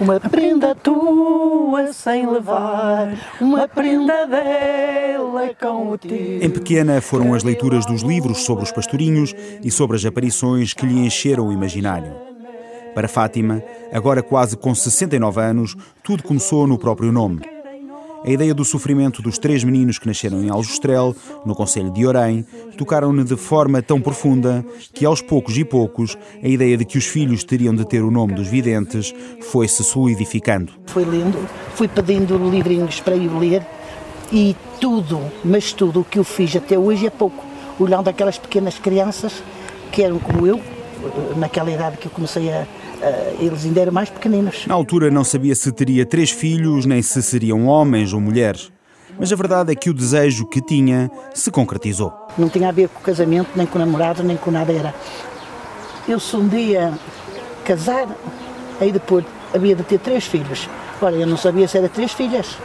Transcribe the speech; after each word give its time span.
Uma 0.00 0.18
prenda 0.18 0.74
tua 0.74 1.92
sem 1.92 2.26
levar, 2.26 3.12
uma 3.38 3.68
prenda 3.68 4.26
dela 4.26 5.50
com 5.60 5.90
o 5.90 5.98
teu. 5.98 6.42
Em 6.42 6.48
pequena 6.48 7.02
foram 7.02 7.34
as 7.34 7.44
leituras 7.44 7.84
dos 7.84 8.00
livros 8.00 8.38
sobre 8.38 8.64
os 8.64 8.72
pastorinhos 8.72 9.34
e 9.62 9.70
sobre 9.70 9.96
as 9.96 10.04
aparições 10.04 10.72
que 10.72 10.86
lhe 10.86 10.98
encheram 11.06 11.48
o 11.48 11.52
imaginário. 11.52 12.14
Para 12.94 13.08
Fátima, 13.08 13.62
agora 13.92 14.22
quase 14.22 14.56
com 14.56 14.74
69 14.74 15.40
anos, 15.40 15.76
tudo 16.02 16.22
começou 16.22 16.66
no 16.66 16.78
próprio 16.78 17.12
nome. 17.12 17.59
A 18.22 18.28
ideia 18.28 18.54
do 18.54 18.66
sofrimento 18.66 19.22
dos 19.22 19.38
três 19.38 19.64
meninos 19.64 19.98
que 19.98 20.06
nasceram 20.06 20.42
em 20.42 20.50
Aljustrel, 20.50 21.16
no 21.46 21.54
Conselho 21.54 21.90
de 21.90 22.04
Orém, 22.06 22.44
tocaram-ne 22.76 23.24
de 23.24 23.34
forma 23.34 23.80
tão 23.80 23.98
profunda 23.98 24.62
que, 24.92 25.06
aos 25.06 25.22
poucos 25.22 25.56
e 25.56 25.64
poucos, 25.64 26.18
a 26.42 26.46
ideia 26.46 26.76
de 26.76 26.84
que 26.84 26.98
os 26.98 27.06
filhos 27.06 27.44
teriam 27.44 27.74
de 27.74 27.82
ter 27.86 28.02
o 28.02 28.10
nome 28.10 28.34
dos 28.34 28.46
videntes 28.46 29.14
foi-se 29.50 29.82
solidificando. 29.82 30.70
Foi 30.88 31.02
lendo, 31.02 31.38
fui 31.74 31.88
pedindo 31.88 32.36
livrinhos 32.50 33.00
para 33.00 33.16
ir 33.16 33.30
ler 33.38 33.66
e 34.30 34.54
tudo, 34.78 35.18
mas 35.42 35.72
tudo 35.72 36.00
o 36.00 36.04
que 36.04 36.18
eu 36.18 36.24
fiz 36.24 36.54
até 36.54 36.78
hoje 36.78 37.06
é 37.06 37.10
pouco. 37.10 37.42
Olhando 37.78 38.08
aquelas 38.08 38.36
pequenas 38.36 38.78
crianças 38.78 39.42
que 39.90 40.02
eram 40.02 40.18
como 40.18 40.46
eu, 40.46 40.60
naquela 41.36 41.70
idade 41.70 41.96
que 41.96 42.06
eu 42.06 42.12
comecei 42.12 42.52
a, 42.52 42.66
eles 43.38 43.64
ainda 43.64 43.80
eram 43.80 43.92
mais 43.92 44.10
pequeninos. 44.10 44.66
Na 44.66 44.74
altura 44.74 45.10
não 45.10 45.24
sabia 45.24 45.54
se 45.54 45.72
teria 45.72 46.04
três 46.04 46.30
filhos, 46.30 46.86
nem 46.86 47.02
se 47.02 47.22
seriam 47.22 47.66
homens 47.66 48.12
ou 48.12 48.20
mulheres. 48.20 48.70
Mas 49.18 49.32
a 49.32 49.36
verdade 49.36 49.72
é 49.72 49.74
que 49.74 49.90
o 49.90 49.94
desejo 49.94 50.46
que 50.46 50.60
tinha 50.60 51.10
se 51.34 51.50
concretizou. 51.50 52.12
Não 52.38 52.48
tinha 52.48 52.68
a 52.68 52.72
ver 52.72 52.88
com 52.88 53.00
o 53.00 53.02
casamento, 53.02 53.50
nem 53.54 53.66
com 53.66 53.76
o 53.76 53.80
namorado, 53.80 54.22
nem 54.22 54.36
com 54.36 54.50
nada. 54.50 54.72
Era. 54.72 54.94
Eu 56.08 56.18
se 56.18 56.36
um 56.36 56.48
dia 56.48 56.92
casar, 57.64 58.08
aí 58.80 58.92
depois 58.92 59.24
havia 59.54 59.74
de 59.74 59.82
ter 59.82 59.98
três 59.98 60.26
filhos. 60.26 60.68
Ora, 61.02 61.16
eu 61.16 61.26
não 61.26 61.36
sabia 61.36 61.66
se 61.68 61.78
era 61.78 61.88
três 61.88 62.12
filhas 62.12 62.56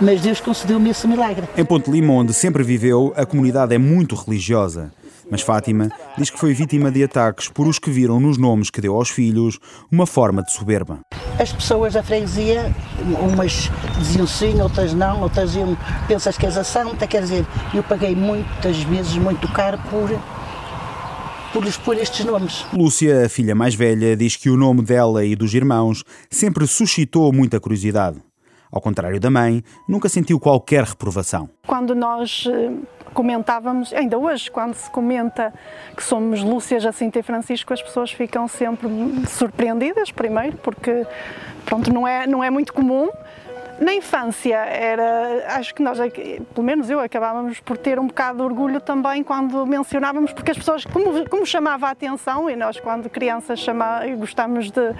mas 0.00 0.20
Deus 0.22 0.40
concedeu-me 0.40 0.90
esse 0.90 1.06
milagre. 1.06 1.46
Em 1.56 1.64
Ponte 1.64 1.90
Lima, 1.90 2.14
onde 2.14 2.32
sempre 2.32 2.62
viveu, 2.62 3.12
a 3.16 3.26
comunidade 3.26 3.74
é 3.74 3.78
muito 3.78 4.14
religiosa. 4.14 4.90
Mas 5.30 5.42
Fátima 5.42 5.90
diz 6.18 6.28
que 6.28 6.38
foi 6.38 6.52
vítima 6.52 6.90
de 6.90 7.04
ataques 7.04 7.48
por 7.48 7.68
os 7.68 7.78
que 7.78 7.90
viram 7.90 8.18
nos 8.18 8.36
nomes 8.36 8.68
que 8.68 8.80
deu 8.80 8.96
aos 8.96 9.10
filhos 9.10 9.58
uma 9.90 10.06
forma 10.06 10.42
de 10.42 10.52
soberba. 10.52 11.00
As 11.38 11.52
pessoas 11.52 11.94
da 11.94 12.02
freguesia, 12.02 12.74
umas 13.20 13.70
diziam 13.98 14.26
sim, 14.26 14.60
outras 14.60 14.92
não, 14.92 15.22
outras 15.22 15.52
diziam 15.52 15.76
pensas 16.08 16.36
que 16.36 16.44
és 16.44 16.56
a 16.56 16.64
santa, 16.64 17.06
quer 17.06 17.22
dizer, 17.22 17.46
eu 17.72 17.82
paguei 17.82 18.14
muitas 18.14 18.82
vezes 18.82 19.14
muito 19.16 19.46
caro 19.52 19.78
por 19.88 20.10
por 21.52 21.64
lhes 21.64 21.76
pôr 21.76 21.96
estes 21.96 22.24
nomes. 22.24 22.64
Lúcia, 22.72 23.26
a 23.26 23.28
filha 23.28 23.54
mais 23.56 23.74
velha, 23.74 24.16
diz 24.16 24.36
que 24.36 24.48
o 24.48 24.56
nome 24.56 24.82
dela 24.82 25.24
e 25.24 25.34
dos 25.34 25.52
irmãos 25.52 26.04
sempre 26.30 26.66
suscitou 26.66 27.32
muita 27.32 27.58
curiosidade. 27.58 28.18
Ao 28.72 28.80
contrário 28.80 29.18
da 29.18 29.30
mãe, 29.30 29.62
nunca 29.88 30.08
sentiu 30.08 30.38
qualquer 30.38 30.84
reprovação. 30.84 31.50
Quando 31.66 31.94
nós 31.94 32.44
eh, 32.48 32.70
comentávamos, 33.12 33.92
ainda 33.92 34.16
hoje, 34.16 34.50
quando 34.50 34.74
se 34.74 34.88
comenta 34.90 35.52
que 35.96 36.02
somos 36.02 36.42
Lúcia, 36.42 36.78
Jacinta 36.78 37.18
e 37.18 37.22
Francisco, 37.22 37.72
as 37.72 37.82
pessoas 37.82 38.12
ficam 38.12 38.46
sempre 38.46 38.88
surpreendidas, 39.28 40.12
primeiro, 40.12 40.56
porque 40.58 41.04
pronto, 41.64 41.92
não 41.92 42.06
é, 42.06 42.26
não 42.26 42.44
é 42.44 42.50
muito 42.50 42.72
comum 42.72 43.08
na 43.80 43.94
infância 43.94 44.56
era, 44.56 45.56
acho 45.56 45.74
que 45.74 45.82
nós, 45.82 45.98
pelo 46.54 46.66
menos 46.66 46.90
eu, 46.90 47.00
acabávamos 47.00 47.60
por 47.60 47.78
ter 47.78 47.98
um 47.98 48.06
bocado 48.06 48.38
de 48.38 48.44
orgulho 48.44 48.78
também 48.78 49.24
quando 49.24 49.66
mencionávamos, 49.66 50.32
porque 50.34 50.50
as 50.50 50.58
pessoas, 50.58 50.84
como, 50.84 51.26
como 51.30 51.46
chamava 51.46 51.86
a 51.86 51.90
atenção, 51.90 52.50
e 52.50 52.54
nós 52.54 52.78
quando 52.78 53.08
crianças 53.08 53.58
chama, 53.58 54.00
de, 54.00 54.94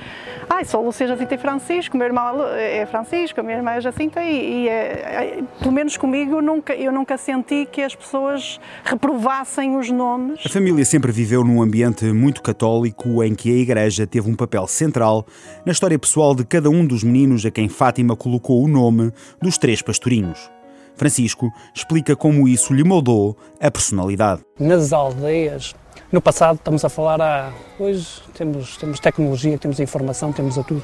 ai, 0.48 0.64
sou 0.64 0.82
Lúcia 0.82 1.06
Jacinta 1.06 1.34
e 1.34 1.38
Francisco, 1.38 1.96
meu 1.96 2.06
irmão 2.06 2.42
é 2.54 2.86
Francisco, 2.86 3.40
a 3.40 3.42
minha 3.42 3.58
irmã 3.58 3.72
é 3.72 3.80
Jacinta, 3.82 4.22
e, 4.22 4.62
e 4.64 4.68
é, 4.68 4.72
é, 4.72 5.42
pelo 5.58 5.72
menos 5.72 5.98
comigo 5.98 6.40
nunca, 6.40 6.74
eu 6.74 6.90
nunca 6.90 7.18
senti 7.18 7.66
que 7.70 7.82
as 7.82 7.94
pessoas 7.94 8.58
reprovassem 8.82 9.76
os 9.76 9.90
nomes. 9.90 10.40
A 10.44 10.48
família 10.48 10.86
sempre 10.86 11.12
viveu 11.12 11.44
num 11.44 11.60
ambiente 11.60 12.06
muito 12.06 12.42
católico 12.42 13.22
em 13.22 13.34
que 13.34 13.50
a 13.50 13.56
Igreja 13.56 14.06
teve 14.06 14.30
um 14.30 14.34
papel 14.34 14.66
central 14.66 15.26
na 15.66 15.72
história 15.72 15.98
pessoal 15.98 16.34
de 16.34 16.44
cada 16.44 16.70
um 16.70 16.86
dos 16.86 17.04
meninos 17.04 17.44
a 17.44 17.50
quem 17.50 17.68
Fátima 17.68 18.16
colocou 18.16 18.64
o 18.64 18.69
nome 18.70 19.12
dos 19.42 19.58
três 19.58 19.82
pastorinhos. 19.82 20.50
Francisco 20.96 21.50
explica 21.74 22.14
como 22.14 22.46
isso 22.46 22.74
lhe 22.74 22.84
moldou 22.84 23.36
a 23.60 23.70
personalidade. 23.70 24.42
Nas 24.58 24.92
aldeias, 24.92 25.74
no 26.12 26.20
passado 26.20 26.56
estamos 26.56 26.84
a 26.84 26.88
falar 26.88 27.20
há. 27.20 27.52
Hoje 27.78 28.22
temos, 28.34 28.76
temos 28.76 29.00
tecnologia, 29.00 29.56
temos 29.56 29.80
informação, 29.80 30.32
temos 30.32 30.58
a 30.58 30.62
tudo. 30.62 30.82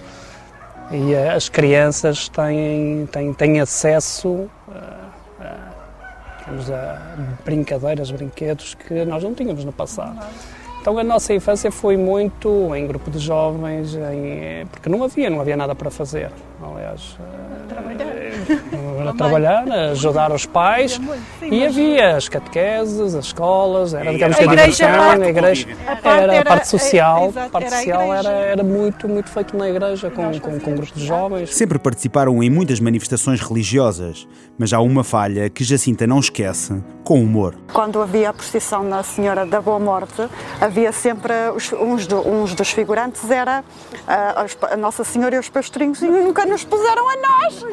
E 0.91 1.14
uh, 1.14 1.36
as 1.36 1.48
crianças 1.48 2.28
têm, 2.28 3.06
têm, 3.06 3.34
têm 3.34 3.60
acesso 3.60 4.28
uh, 4.28 4.48
uh, 4.69 5.76
a 6.72 7.42
brincadeiras, 7.44 8.10
brinquedos 8.10 8.75
que 8.75 9.04
nós 9.04 9.22
não 9.22 9.34
tínhamos 9.34 9.64
no 9.64 9.72
passado. 9.72 10.25
Então 10.86 10.97
a 11.00 11.02
nossa 11.02 11.34
infância 11.34 11.69
foi 11.72 11.97
muito 11.97 12.72
em 12.76 12.86
grupo 12.86 13.10
de 13.10 13.19
jovens, 13.19 13.92
em, 13.97 14.64
porque 14.66 14.88
não 14.88 15.02
havia, 15.02 15.28
não 15.28 15.41
havia 15.41 15.56
nada 15.56 15.74
para 15.74 15.91
fazer. 15.91 16.30
Aliás, 16.62 17.19
trabalhar, 17.69 18.06
trabalhar 19.12 19.65
ajudar 19.91 20.33
os 20.33 20.47
pais 20.47 21.00
e 21.43 21.65
havia 21.65 22.17
as 22.17 22.28
catequeses, 22.28 23.15
as 23.15 23.27
escolas, 23.27 23.94
era 23.94 24.11
digamos 24.11 24.39
a 24.39 24.43
igreja, 24.43 24.89
a, 24.89 24.97
parte, 24.99 25.22
a 25.22 25.28
igreja 25.28 25.69
era 26.05 26.41
a 26.41 26.44
parte 26.44 26.69
social, 26.69 27.33
a 27.37 27.49
parte 27.49 27.71
social 27.71 28.15
era, 28.15 28.28
era 28.31 28.62
muito 28.62 29.09
muito 29.09 29.31
feito 29.31 29.56
na 29.56 29.69
igreja 29.69 30.11
com, 30.11 30.39
com, 30.39 30.61
com 30.61 30.75
grupos 30.75 30.93
de 30.93 31.06
jovens. 31.06 31.55
Sempre 31.55 31.78
participaram 31.78 32.43
em 32.43 32.50
muitas 32.50 32.81
manifestações 32.81 33.41
religiosas, 33.41 34.27
mas 34.59 34.72
há 34.72 34.81
uma 34.81 35.05
falha 35.05 35.49
que 35.50 35.65
Jacinta 35.65 36.06
não 36.06 36.19
esquece 36.19 36.83
com 37.05 37.21
humor. 37.21 37.55
Quando 37.73 38.03
havia 38.03 38.31
a 38.31 38.33
procissão 38.33 38.83
na 38.83 39.03
Senhora 39.03 39.47
da 39.47 39.61
Boa 39.61 39.78
Morte, 39.78 40.28
havia 40.61 40.91
sempre 40.91 41.33
os, 41.55 41.73
uns, 41.73 42.06
do, 42.06 42.17
uns 42.28 42.55
dos 42.55 42.71
figurantes 42.71 43.31
era 43.31 43.65
a, 44.06 44.47
a 44.73 44.77
Nossa 44.77 45.05
Senhora 45.05 45.37
e 45.37 45.38
os 45.38 45.49
pastorinhos 45.49 46.03
e 46.03 46.06
nunca 46.06 46.44
nos 46.44 46.65
puseram 46.65 47.09
a 47.09 47.17
nós. 47.17 47.65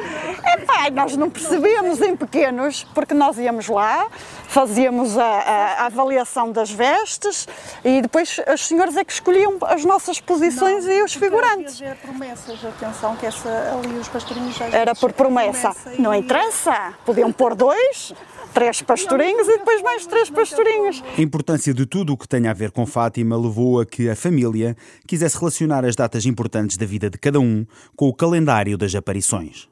Epá, 0.56 0.90
nós 0.92 1.18
não 1.18 1.23
percebíamos 1.30 2.02
em 2.02 2.16
pequenos, 2.16 2.84
porque 2.94 3.14
nós 3.14 3.38
íamos 3.38 3.68
lá, 3.68 4.08
fazíamos 4.48 5.18
a, 5.18 5.24
a, 5.24 5.84
a, 5.84 5.86
avaliação 5.86 6.52
das 6.52 6.72
vestes 6.72 7.48
e 7.84 8.02
depois 8.02 8.40
as 8.48 8.62
senhoras 8.66 8.96
é 8.98 9.04
que 9.04 9.14
escolhiam 9.14 9.58
as 9.64 9.84
nossas 9.86 10.20
posições 10.20 10.86
não, 10.86 10.92
e 10.92 11.04
os 11.04 11.14
figurantes. 11.14 11.82
Havia 11.82 11.96
promessas, 11.96 12.66
atenção, 12.66 13.16
que 13.16 13.26
essa, 13.26 13.50
ali 13.84 13.98
os 13.98 14.08
pastorinhos 14.08 14.56
já 14.56 14.66
Era 14.68 14.96
por 14.96 15.14
promessa. 15.14 15.74
promessa 15.74 16.02
não 16.02 16.14
interessa, 16.14 16.94
podiam 17.06 17.32
pôr 17.32 17.56
dois, 17.56 18.14
três 18.54 18.82
pastorinhos 18.82 19.48
e 19.48 19.58
depois 19.58 19.82
mais 19.82 20.06
três 20.06 20.30
pastorinhos. 20.30 21.04
A 21.18 21.22
importância 21.22 21.74
de 21.74 21.86
tudo 21.86 22.14
o 22.14 22.18
que 22.18 22.28
tem 22.28 22.48
a 22.48 22.54
ver 22.54 22.72
com 22.72 22.86
Fátima 22.86 23.36
levou 23.36 23.80
a 23.80 23.86
que 23.86 24.10
a 24.10 24.16
família 24.16 24.76
quisesse 25.08 25.38
relacionar 25.38 25.84
as 25.84 25.96
datas 25.96 26.26
importantes 26.26 26.78
da 26.78 26.86
vida 26.86 27.10
de 27.10 27.18
cada 27.18 27.40
um 27.40 27.66
com 27.96 28.08
o 28.08 28.14
calendário 28.14 28.78
das 28.78 28.94
aparições. 28.94 29.68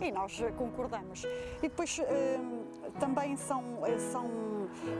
E 0.00 0.10
nós 0.10 0.42
concordamos. 0.58 1.24
E 1.58 1.62
depois 1.62 2.00
hum, 2.00 2.62
também 2.98 3.36
são, 3.36 3.62
são 4.12 4.28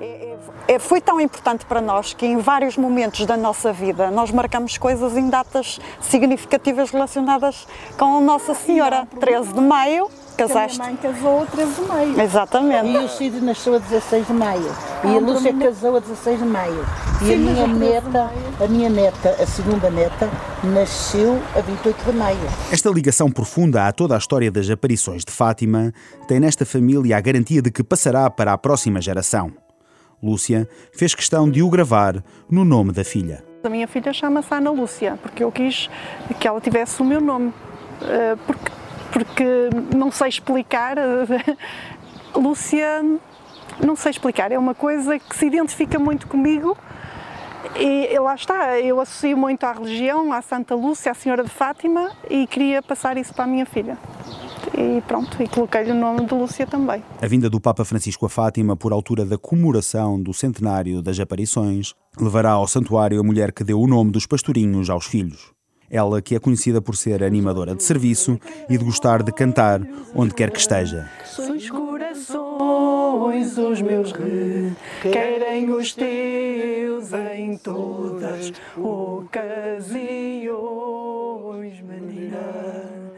é, 0.01 0.37
é, 0.69 0.79
foi 0.79 1.01
tão 1.01 1.21
importante 1.21 1.65
para 1.67 1.81
nós 1.81 2.15
que 2.15 2.27
em 2.27 2.39
vários 2.39 2.77
momentos 2.77 3.27
da 3.27 3.37
nossa 3.37 3.73
vida 3.73 4.11
nós 4.11 4.31
marcamos 4.31 4.79
coisas 4.79 5.17
em 5.17 5.29
datas 5.29 5.81
significativas 6.01 6.91
relacionadas 6.91 7.67
com 7.99 8.21
Nossa 8.21 8.55
Senhora. 8.55 9.07
13 9.21 9.53
de 9.53 9.61
maio, 9.61 10.09
casaste? 10.37 10.81
A 10.81 10.85
minha 10.85 11.01
mãe 11.03 11.13
casou 11.13 11.47
13 11.47 11.75
de 11.75 11.89
maio. 11.89 12.21
Exatamente. 12.21 12.89
E 12.89 12.99
o 12.99 13.09
Cid 13.09 13.41
nasceu 13.41 13.75
a 13.75 13.79
16 13.79 14.27
de 14.27 14.33
maio. 14.33 14.94
E 15.05 15.17
a 15.17 15.21
Lúcia 15.21 15.53
casou 15.53 15.97
a 15.97 16.01
16 16.01 16.39
de 16.39 16.45
maio. 16.45 16.85
E 17.23 17.35
a 17.35 17.37
minha 17.37 17.67
neta, 17.67 18.33
a 18.61 18.69
minha 18.69 18.89
neta, 18.91 19.31
a 19.31 19.47
segunda 19.47 19.91
neta, 19.91 20.31
nasceu 20.63 21.41
a 21.55 21.61
28 21.61 22.05
de 22.05 22.13
maio. 22.13 22.39
Esta 22.73 22.91
ligação 22.91 23.31
profunda 23.31 23.87
a 23.87 23.93
toda 23.93 24.15
a 24.15 24.19
história 24.19 24.51
das 24.51 24.69
aparições 24.69 25.25
de 25.25 25.33
Fátima 25.33 25.93
tem 26.27 26.41
nesta 26.41 26.65
família 26.65 27.17
a 27.17 27.21
garantia 27.21 27.61
de 27.61 27.71
que 27.71 27.83
passará 27.83 28.31
para 28.31 28.53
a 28.53 28.59
próxima 28.59 29.01
geração. 29.01 29.53
Lúcia 30.23 30.69
fez 30.93 31.15
questão 31.15 31.51
de 31.51 31.63
o 31.63 31.69
gravar 31.69 32.23
no 32.51 32.65
nome 32.65 32.93
da 32.93 33.05
filha. 33.05 33.45
A 33.63 33.69
minha 33.69 33.87
filha 33.87 34.13
chama-se 34.13 34.55
Ana 34.55 34.71
Lúcia, 34.71 35.19
porque 35.23 35.45
eu 35.45 35.53
quis 35.53 35.89
que 36.41 36.49
ela 36.49 36.61
tivesse 36.61 37.01
o 37.01 37.05
meu 37.05 37.21
nome. 37.21 37.53
Eh, 38.03 38.37
porque 38.47 38.71
porque 39.15 39.71
não 39.95 40.11
sei 40.11 40.29
explicar. 40.29 40.97
Lúcia, 42.35 43.01
não 43.81 43.97
sei 43.97 44.11
explicar, 44.11 44.53
é 44.53 44.59
uma 44.59 44.75
coisa 44.75 45.19
que 45.19 45.37
se 45.37 45.47
identifica 45.47 45.99
muito 45.99 46.27
comigo. 46.27 46.77
E 47.77 48.19
lá 48.19 48.35
está, 48.35 48.79
eu 48.79 49.01
associo 49.01 49.37
muito 49.37 49.65
à 49.65 49.73
religião, 49.73 50.33
à 50.33 50.43
Santa 50.43 50.75
Lúcia, 50.75 51.11
à 51.11 51.15
Senhora 51.15 51.43
de 51.43 51.51
Fátima 51.51 52.13
e 52.29 52.47
queria 52.47 52.83
passar 52.83 53.17
isso 53.17 53.33
para 53.35 53.45
a 53.45 53.47
minha 53.47 53.65
filha. 53.65 53.99
E 54.77 55.01
pronto, 55.03 55.43
e 55.43 55.49
coloquei-lhe 55.49 55.91
o 55.91 55.95
nome 55.95 56.27
de 56.27 56.35
Lúcia 56.35 56.67
também. 56.67 57.03
A 57.21 57.27
vinda 57.27 57.49
do 57.49 57.61
Papa 57.61 57.85
Francisco 57.85 58.27
a 58.27 58.29
Fátima, 58.29 58.77
por 58.77 58.93
altura 58.93 59.25
da 59.25 59.39
comemoração 59.39 60.21
do 60.21 60.35
centenário 60.35 61.01
das 61.01 61.19
aparições, 61.19 61.95
levará 62.21 62.51
ao 62.51 62.67
santuário 62.67 63.19
a 63.19 63.23
mulher 63.23 63.53
que 63.53 63.65
deu 63.65 63.81
o 63.81 63.87
nome 63.87 64.11
dos 64.11 64.27
pastorinhos 64.27 64.91
aos 64.91 65.07
filhos. 65.07 65.53
Ela 65.91 66.21
que 66.21 66.35
é 66.35 66.41
conhecida 66.41 66.83
por 66.83 66.97
ser 66.97 67.23
animadora 67.23 67.75
de 67.75 67.83
serviço 67.83 68.39
e 68.69 68.77
de 68.77 68.85
gostar 68.85 69.23
de 69.23 69.33
cantar 69.33 69.81
onde 70.15 70.35
quer 70.35 70.51
que 70.51 70.59
esteja. 70.59 71.09
Sois 71.25 71.71
corações 73.15 73.57
os 73.59 73.81
meus 73.81 74.13
requerem 74.13 75.71
os 75.71 75.95
teus 75.95 77.13
em 77.13 77.57
todas 77.57 78.53
ocasiões, 78.77 80.51
menina. 81.81 83.14